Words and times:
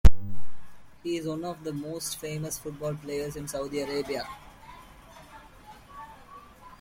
He 1.03 1.17
is 1.17 1.27
one 1.27 1.45
of 1.45 1.63
the 1.63 1.71
most 1.73 2.17
famous 2.19 2.57
football 2.57 2.95
players 2.95 3.35
in 3.35 3.47
Saudi 3.47 3.81
Arabia. 3.81 4.25